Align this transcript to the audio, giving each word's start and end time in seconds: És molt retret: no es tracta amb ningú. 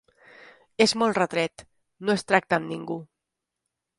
És 0.85 0.93
molt 1.01 1.19
retret: 1.19 1.63
no 2.09 2.15
es 2.19 2.27
tracta 2.31 2.61
amb 2.61 2.69
ningú. 2.75 3.01